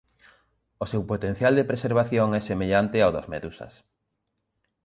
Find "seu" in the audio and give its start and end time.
0.91-1.01